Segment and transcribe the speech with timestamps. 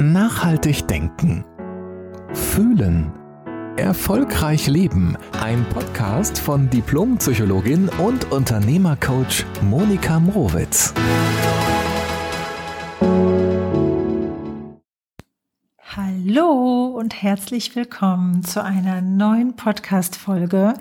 [0.00, 1.44] Nachhaltig denken.
[2.32, 3.12] Fühlen.
[3.76, 5.16] Erfolgreich leben.
[5.40, 10.92] Ein Podcast von Diplompsychologin und Unternehmercoach Monika Mrowitz.
[17.04, 20.72] Und herzlich willkommen zu einer neuen Podcast-Folge.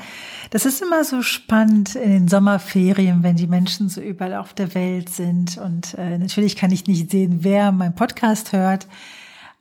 [0.52, 4.74] Das ist immer so spannend in den Sommerferien, wenn die Menschen so überall auf der
[4.74, 5.58] Welt sind.
[5.58, 8.88] Und äh, natürlich kann ich nicht sehen, wer meinen Podcast hört.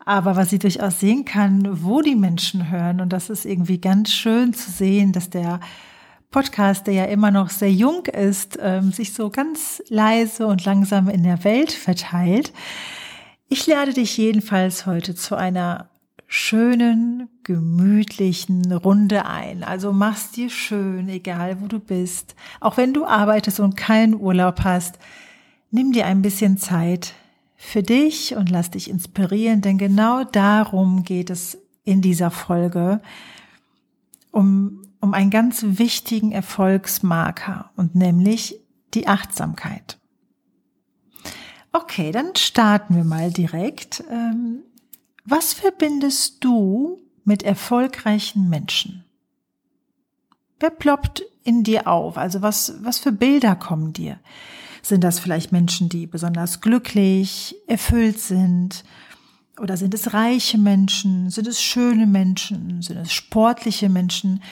[0.04, 3.00] Aber was ich durchaus sehen kann, wo die Menschen hören.
[3.00, 5.58] Und das ist irgendwie ganz schön zu sehen, dass der
[6.30, 11.08] Podcast, der ja immer noch sehr jung ist, ähm, sich so ganz leise und langsam
[11.08, 12.52] in der Welt verteilt.
[13.48, 15.88] Ich lade dich jedenfalls heute zu einer
[16.34, 19.62] schönen, gemütlichen Runde ein.
[19.62, 22.34] Also mach's dir schön, egal wo du bist.
[22.58, 24.98] Auch wenn du arbeitest und keinen Urlaub hast,
[25.70, 27.12] nimm dir ein bisschen Zeit
[27.54, 33.02] für dich und lass dich inspirieren, denn genau darum geht es in dieser Folge,
[34.30, 38.58] um, um einen ganz wichtigen Erfolgsmarker und nämlich
[38.94, 39.98] die Achtsamkeit.
[41.72, 44.02] Okay, dann starten wir mal direkt.
[44.10, 44.62] Ähm,
[45.24, 49.04] was verbindest du mit erfolgreichen Menschen?
[50.58, 52.16] Wer ploppt in dir auf?
[52.16, 54.18] Also was, was für Bilder kommen dir?
[54.82, 58.84] Sind das vielleicht Menschen, die besonders glücklich, erfüllt sind?
[59.60, 61.30] Oder sind es reiche Menschen?
[61.30, 62.82] Sind es schöne Menschen?
[62.82, 64.42] Sind es sportliche Menschen?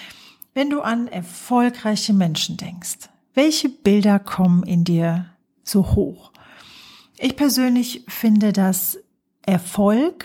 [0.55, 5.27] Wenn du an erfolgreiche Menschen denkst, welche Bilder kommen in dir
[5.63, 6.33] so hoch?
[7.19, 8.98] Ich persönlich finde, dass
[9.43, 10.25] Erfolg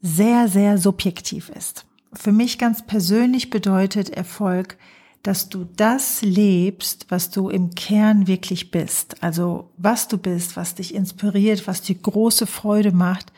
[0.00, 1.86] sehr, sehr subjektiv ist.
[2.12, 4.78] Für mich ganz persönlich bedeutet Erfolg,
[5.22, 9.22] dass du das lebst, was du im Kern wirklich bist.
[9.22, 13.32] Also was du bist, was dich inspiriert, was dir große Freude macht,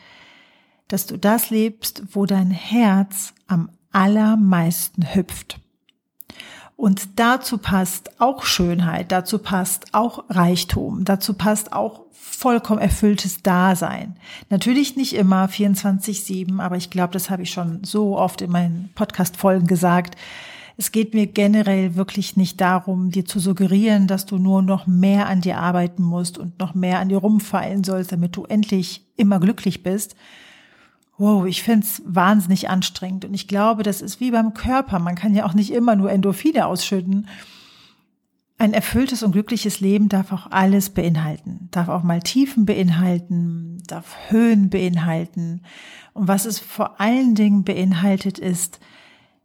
[0.87, 5.59] dass du das lebst, wo dein Herz am allermeisten hüpft.
[6.81, 14.15] Und dazu passt auch Schönheit, dazu passt auch Reichtum, dazu passt auch vollkommen erfülltes Dasein.
[14.49, 18.89] Natürlich nicht immer 24-7, aber ich glaube, das habe ich schon so oft in meinen
[18.95, 20.15] Podcast-Folgen gesagt.
[20.75, 25.27] Es geht mir generell wirklich nicht darum, dir zu suggerieren, dass du nur noch mehr
[25.27, 29.39] an dir arbeiten musst und noch mehr an dir rumfallen sollst, damit du endlich immer
[29.39, 30.15] glücklich bist,
[31.21, 33.25] wow, ich find's wahnsinnig anstrengend.
[33.25, 34.97] Und ich glaube, das ist wie beim Körper.
[34.99, 37.27] Man kann ja auch nicht immer nur Endorphine ausschütten.
[38.57, 44.15] Ein erfülltes und glückliches Leben darf auch alles beinhalten, darf auch mal Tiefen beinhalten, darf
[44.29, 45.61] Höhen beinhalten.
[46.13, 48.79] Und was es vor allen Dingen beinhaltet, ist,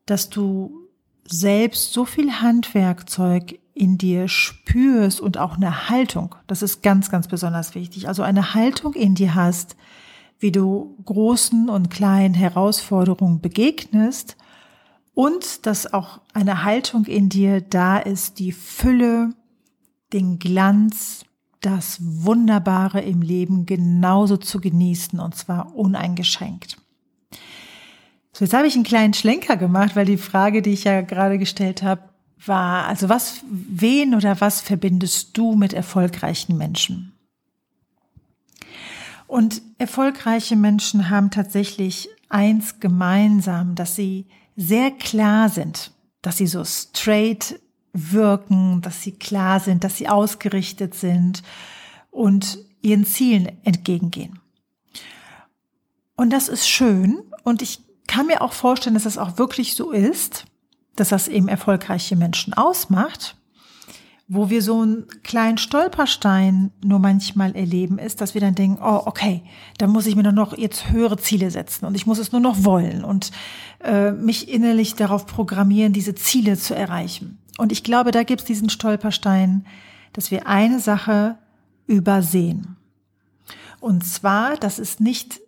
[0.07, 0.89] dass du
[1.25, 7.29] selbst so viel Handwerkzeug in dir spürst und auch eine Haltung, das ist ganz, ganz
[7.29, 9.77] besonders wichtig, also eine Haltung in dir hast,
[10.39, 14.37] wie du großen und kleinen Herausforderungen begegnest
[15.15, 19.31] und dass auch eine Haltung in dir da ist, die Fülle,
[20.13, 21.25] den Glanz,
[21.61, 26.77] das Wunderbare im Leben genauso zu genießen und zwar uneingeschränkt.
[28.33, 31.39] So, jetzt habe ich einen kleinen Schlenker gemacht, weil die Frage, die ich ja gerade
[31.39, 32.03] gestellt habe,
[32.45, 37.16] war, also was, wen oder was verbindest du mit erfolgreichen Menschen?
[39.27, 44.27] Und erfolgreiche Menschen haben tatsächlich eins gemeinsam, dass sie
[44.57, 45.93] sehr klar sind,
[46.23, 47.61] dass sie so straight
[47.93, 51.43] wirken, dass sie klar sind, dass sie ausgerichtet sind
[52.11, 54.39] und ihren Zielen entgegengehen.
[56.17, 59.91] Und das ist schön und ich kann mir auch vorstellen, dass das auch wirklich so
[59.91, 60.47] ist,
[60.95, 63.37] dass das eben erfolgreiche Menschen ausmacht.
[64.29, 69.03] Wo wir so einen kleinen Stolperstein nur manchmal erleben, ist, dass wir dann denken, oh,
[69.05, 69.43] okay,
[69.79, 72.41] da muss ich mir nur noch jetzt höhere Ziele setzen und ich muss es nur
[72.41, 73.31] noch wollen und
[73.85, 77.39] äh, mich innerlich darauf programmieren, diese Ziele zu erreichen.
[77.59, 79.65] Und ich glaube, da gibt es diesen Stolperstein,
[80.13, 81.39] dass wir eine Sache
[81.87, 82.77] übersehen.
[83.81, 85.41] Und zwar, dass es nicht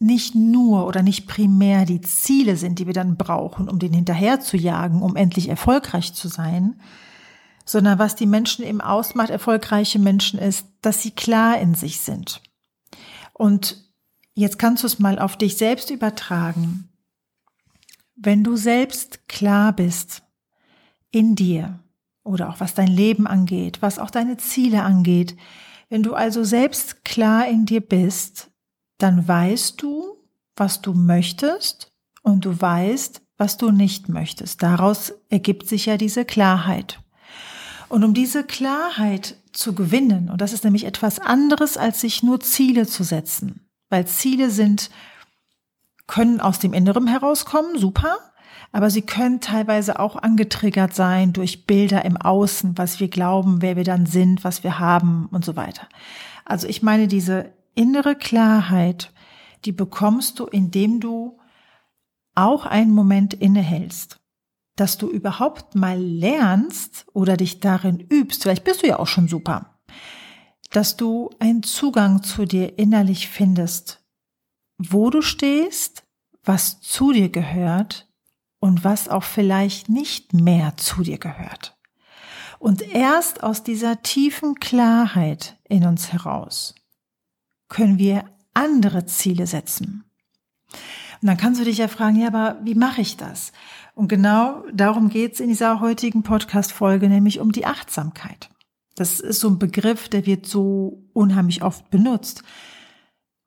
[0.00, 4.38] nicht nur oder nicht primär die Ziele sind, die wir dann brauchen, um den hinterher
[4.38, 6.76] zu jagen, um endlich erfolgreich zu sein,
[7.68, 12.40] sondern was die Menschen eben ausmacht, erfolgreiche Menschen ist, dass sie klar in sich sind.
[13.34, 13.84] Und
[14.32, 16.88] jetzt kannst du es mal auf dich selbst übertragen.
[18.16, 20.22] Wenn du selbst klar bist
[21.10, 21.78] in dir
[22.24, 25.36] oder auch was dein Leben angeht, was auch deine Ziele angeht,
[25.90, 28.50] wenn du also selbst klar in dir bist,
[28.96, 30.16] dann weißt du,
[30.56, 31.92] was du möchtest
[32.22, 34.62] und du weißt, was du nicht möchtest.
[34.62, 37.00] Daraus ergibt sich ja diese Klarheit.
[37.88, 42.40] Und um diese Klarheit zu gewinnen, und das ist nämlich etwas anderes, als sich nur
[42.40, 43.64] Ziele zu setzen.
[43.90, 44.90] weil Ziele sind,
[46.06, 48.18] können aus dem Inneren herauskommen, super,
[48.70, 53.76] aber sie können teilweise auch angetriggert sein durch Bilder im Außen, was wir glauben, wer
[53.76, 55.88] wir dann sind, was wir haben und so weiter.
[56.44, 59.12] Also ich meine, diese innere Klarheit,
[59.64, 61.38] die bekommst du, indem du
[62.34, 64.17] auch einen Moment innehältst,
[64.78, 69.26] dass du überhaupt mal lernst oder dich darin übst, vielleicht bist du ja auch schon
[69.26, 69.78] super,
[70.70, 74.04] dass du einen Zugang zu dir innerlich findest,
[74.78, 76.04] wo du stehst,
[76.44, 78.08] was zu dir gehört
[78.60, 81.76] und was auch vielleicht nicht mehr zu dir gehört.
[82.60, 86.74] Und erst aus dieser tiefen Klarheit in uns heraus
[87.68, 90.04] können wir andere Ziele setzen.
[91.20, 93.52] Und dann kannst du dich ja fragen, ja, aber wie mache ich das?
[93.98, 98.48] Und genau darum geht es in dieser heutigen Podcast-Folge, nämlich um die Achtsamkeit.
[98.94, 102.44] Das ist so ein Begriff, der wird so unheimlich oft benutzt.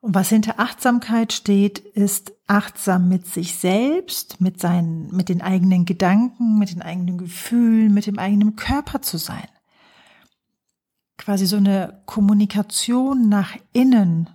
[0.00, 5.86] Und was hinter Achtsamkeit steht, ist achtsam mit sich selbst, mit seinen, mit den eigenen
[5.86, 9.48] Gedanken, mit den eigenen Gefühlen, mit dem eigenen Körper zu sein.
[11.16, 14.28] Quasi so eine Kommunikation nach innen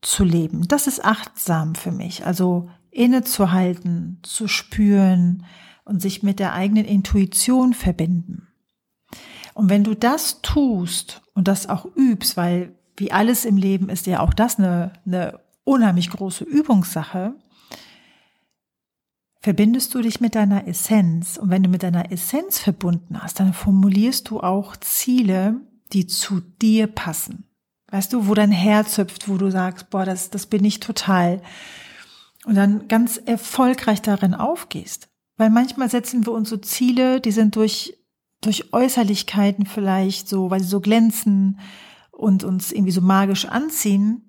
[0.00, 0.66] zu leben.
[0.66, 2.24] Das ist achtsam für mich.
[2.24, 5.44] Also innezuhalten, zu spüren
[5.84, 8.48] und sich mit der eigenen Intuition verbinden.
[9.54, 14.06] Und wenn du das tust und das auch übst, weil wie alles im Leben ist
[14.06, 17.34] ja auch das eine, eine unheimlich große Übungssache,
[19.40, 21.36] verbindest du dich mit deiner Essenz.
[21.36, 25.60] Und wenn du mit deiner Essenz verbunden hast, dann formulierst du auch Ziele,
[25.92, 27.44] die zu dir passen.
[27.90, 31.40] Weißt du, wo dein Herz hüpft, wo du sagst, boah, das, das bin ich total.
[32.48, 35.08] Und dann ganz erfolgreich darin aufgehst.
[35.36, 37.96] Weil manchmal setzen wir uns so Ziele, die sind durch,
[38.40, 41.60] durch Äußerlichkeiten vielleicht so, weil sie so glänzen,
[42.18, 44.22] und uns irgendwie so magisch anziehen.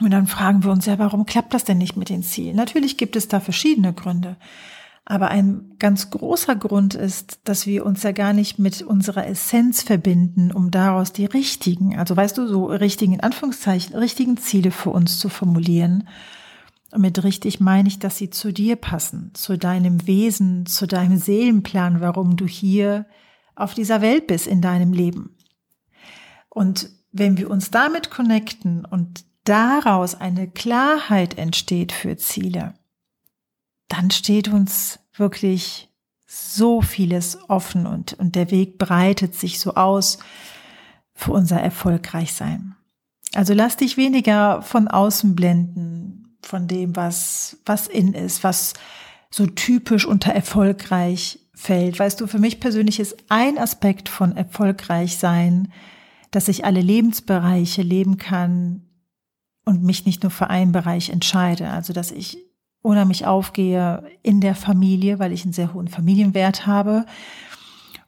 [0.00, 2.56] Und dann fragen wir uns ja, warum klappt das denn nicht mit den Zielen?
[2.56, 4.36] Natürlich gibt es da verschiedene Gründe.
[5.04, 9.82] Aber ein ganz großer Grund ist, dass wir uns ja gar nicht mit unserer Essenz
[9.82, 14.90] verbinden, um daraus die richtigen, also weißt du, so richtigen, in Anführungszeichen, richtigen Ziele für
[14.90, 16.08] uns zu formulieren.
[16.94, 21.16] Und mit richtig meine ich, dass sie zu dir passen, zu deinem Wesen, zu deinem
[21.16, 23.06] Seelenplan, warum du hier
[23.56, 25.36] auf dieser Welt bist in deinem Leben.
[26.48, 32.74] Und wenn wir uns damit connecten und daraus eine Klarheit entsteht für Ziele,
[33.88, 35.88] dann steht uns wirklich
[36.28, 40.18] so vieles offen und, und der Weg breitet sich so aus
[41.12, 42.76] für unser Erfolgreichsein.
[43.34, 48.74] Also lass dich weniger von außen blenden, von dem, was, was in ist, was
[49.30, 51.98] so typisch unter erfolgreich fällt.
[51.98, 55.72] Weißt du, für mich persönlich ist ein Aspekt von erfolgreich sein,
[56.30, 58.82] dass ich alle Lebensbereiche leben kann
[59.64, 61.70] und mich nicht nur für einen Bereich entscheide.
[61.70, 62.38] Also, dass ich
[62.82, 67.06] unheimlich aufgehe in der Familie, weil ich einen sehr hohen Familienwert habe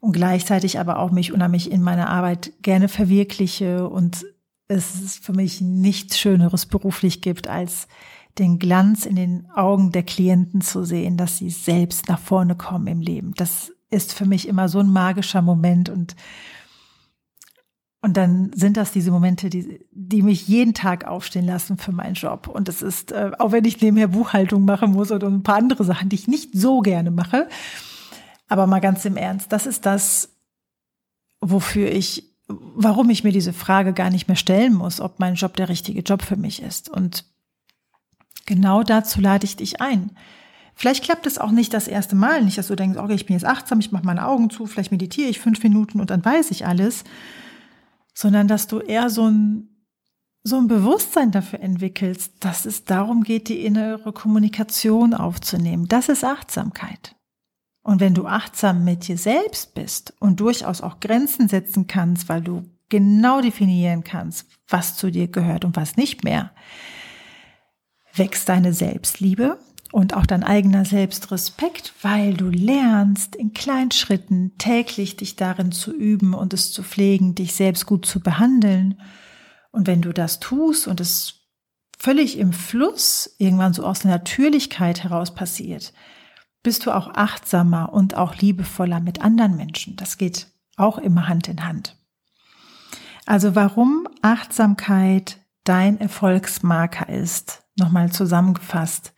[0.00, 4.26] und gleichzeitig aber auch mich unheimlich in meiner Arbeit gerne verwirkliche und
[4.68, 7.88] es für mich nichts Schöneres beruflich gibt, als
[8.38, 12.86] den Glanz in den Augen der Klienten zu sehen, dass sie selbst nach vorne kommen
[12.86, 13.32] im Leben.
[13.36, 16.16] Das ist für mich immer so ein magischer Moment und
[18.02, 22.14] und dann sind das diese Momente, die, die mich jeden Tag aufstehen lassen für meinen
[22.14, 22.46] Job.
[22.46, 25.82] Und das ist, äh, auch wenn ich nebenher Buchhaltung machen muss oder ein paar andere
[25.82, 27.48] Sachen, die ich nicht so gerne mache.
[28.46, 30.36] Aber mal ganz im Ernst, das ist das,
[31.40, 35.56] wofür ich, warum ich mir diese Frage gar nicht mehr stellen muss, ob mein Job
[35.56, 36.88] der richtige Job für mich ist.
[36.88, 37.24] Und
[38.46, 40.10] genau dazu lade ich dich ein.
[40.74, 43.34] Vielleicht klappt es auch nicht das erste Mal, nicht, dass du denkst, okay, ich bin
[43.34, 46.50] jetzt achtsam, ich mache meine Augen zu, vielleicht meditiere ich fünf Minuten und dann weiß
[46.50, 47.04] ich alles
[48.16, 49.68] sondern dass du eher so ein,
[50.42, 55.86] so ein Bewusstsein dafür entwickelst, dass es darum geht, die innere Kommunikation aufzunehmen.
[55.86, 57.14] Das ist Achtsamkeit.
[57.82, 62.40] Und wenn du achtsam mit dir selbst bist und durchaus auch Grenzen setzen kannst, weil
[62.40, 66.52] du genau definieren kannst, was zu dir gehört und was nicht mehr,
[68.18, 69.58] wächst deine Selbstliebe
[69.92, 75.94] und auch dein eigener Selbstrespekt, weil du lernst, in kleinen Schritten täglich dich darin zu
[75.94, 79.00] üben und es zu pflegen, dich selbst gut zu behandeln.
[79.70, 81.46] Und wenn du das tust und es
[81.98, 85.92] völlig im Fluss irgendwann so aus der Natürlichkeit heraus passiert,
[86.62, 89.96] bist du auch achtsamer und auch liebevoller mit anderen Menschen.
[89.96, 91.96] Das geht auch immer Hand in Hand.
[93.24, 99.12] Also warum Achtsamkeit dein Erfolgsmarker ist, nochmal zusammengefasst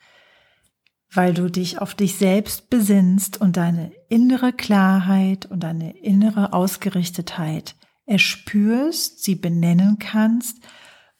[1.12, 7.76] weil du dich auf dich selbst besinnst und deine innere Klarheit und deine innere Ausgerichtetheit
[8.06, 10.58] erspürst, sie benennen kannst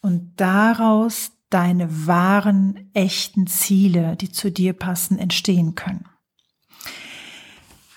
[0.01, 6.07] und daraus deine wahren, echten Ziele, die zu dir passen, entstehen können.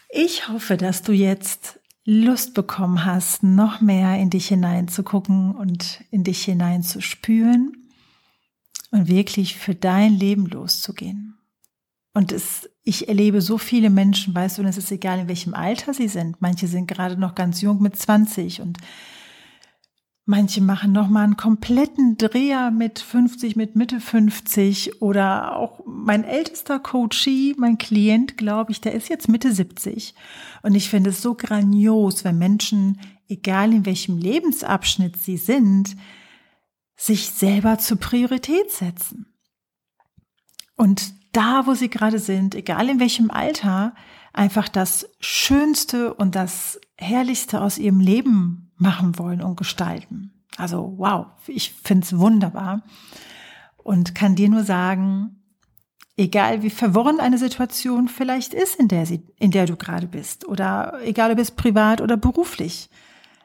[0.09, 6.23] Ich hoffe, dass du jetzt Lust bekommen hast, noch mehr in dich hineinzugucken und in
[6.23, 7.80] dich hineinzuspüren
[8.91, 11.37] und wirklich für dein Leben loszugehen.
[12.13, 15.53] Und es, ich erlebe so viele Menschen, weißt du, und es ist egal, in welchem
[15.53, 16.41] Alter sie sind.
[16.41, 18.77] Manche sind gerade noch ganz jung mit 20 und
[20.25, 26.23] Manche machen noch mal einen kompletten Dreher mit 50, mit Mitte 50 oder auch mein
[26.23, 30.13] ältester Coachie, mein Klient, glaube ich, der ist jetzt Mitte 70.
[30.61, 35.97] Und ich finde es so grandios, wenn Menschen, egal in welchem Lebensabschnitt sie sind,
[37.01, 39.25] sich selber zur Priorität setzen.
[40.75, 43.95] Und da, wo sie gerade sind, egal in welchem Alter,
[44.33, 50.45] einfach das Schönste und das Herrlichste aus ihrem Leben machen wollen und gestalten.
[50.57, 52.83] Also wow, ich finde es wunderbar
[53.77, 55.41] und kann dir nur sagen,
[56.17, 60.47] egal wie verworren eine Situation vielleicht ist, in der, sie, in der du gerade bist,
[60.47, 62.91] oder egal ob es privat oder beruflich,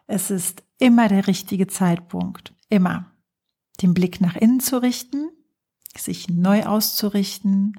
[0.06, 3.15] es ist immer der richtige Zeitpunkt, immer
[3.76, 5.28] den Blick nach innen zu richten,
[5.96, 7.74] sich neu auszurichten,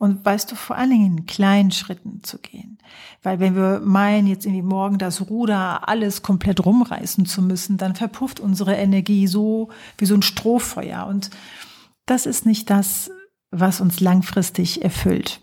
[0.00, 2.78] und weißt du, vor allen Dingen in kleinen Schritten zu gehen.
[3.22, 7.94] Weil wenn wir meinen, jetzt irgendwie morgen das Ruder alles komplett rumreißen zu müssen, dann
[7.94, 11.06] verpufft unsere Energie so wie so ein Strohfeuer.
[11.06, 11.28] Und
[12.06, 13.10] das ist nicht das,
[13.50, 15.42] was uns langfristig erfüllt.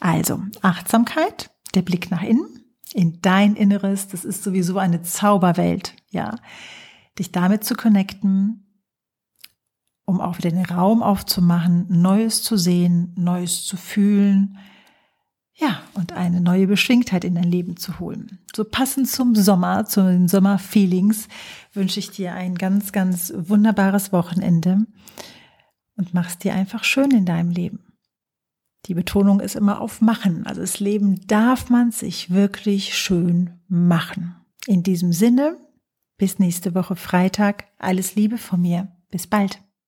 [0.00, 6.36] Also Achtsamkeit, der Blick nach innen, in dein Inneres, das ist sowieso eine Zauberwelt, ja.
[7.18, 8.69] Dich damit zu connecten,
[10.10, 14.58] um auch wieder den Raum aufzumachen, Neues zu sehen, Neues zu fühlen,
[15.54, 18.38] ja, und eine neue Beschwingtheit in dein Leben zu holen.
[18.56, 21.28] So passend zum Sommer, zu den Sommerfeelings,
[21.74, 24.86] wünsche ich dir ein ganz, ganz wunderbares Wochenende
[25.96, 27.84] und mach's dir einfach schön in deinem Leben.
[28.86, 30.46] Die Betonung ist immer auf machen.
[30.46, 34.34] Also das Leben darf man sich wirklich schön machen.
[34.66, 35.58] In diesem Sinne,
[36.16, 37.66] bis nächste Woche Freitag.
[37.78, 38.88] Alles Liebe von mir.
[39.10, 39.62] Bis bald.